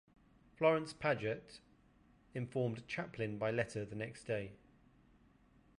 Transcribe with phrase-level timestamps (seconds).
[0.55, 1.59] Florence Paget
[2.33, 4.53] informed Chaplin by letter the next day.